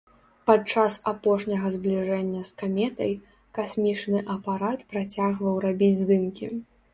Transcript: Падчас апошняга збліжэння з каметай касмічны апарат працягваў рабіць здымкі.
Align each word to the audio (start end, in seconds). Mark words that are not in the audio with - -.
Падчас 0.49 0.95
апошняга 1.11 1.67
збліжэння 1.75 2.41
з 2.49 2.55
каметай 2.61 3.11
касмічны 3.59 4.19
апарат 4.37 4.79
працягваў 4.95 5.55
рабіць 5.69 5.93
здымкі. 6.01 6.53